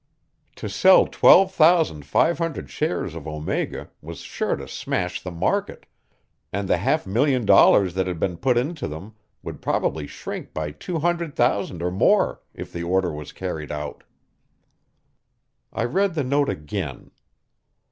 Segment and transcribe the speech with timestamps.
[0.55, 5.85] To sell twelve thousand five hundred shares of Omega was sure to smash the market,
[6.51, 10.71] and the half million dollars that had been put into them would probably shrink by
[10.71, 14.03] two hundred thousand or more if the order was carried out.
[15.71, 17.11] I read the note again.